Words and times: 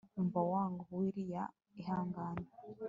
umva 0.19 0.39
wangu 0.51 0.83
willia, 0.97 1.43
ihangane 1.79 2.47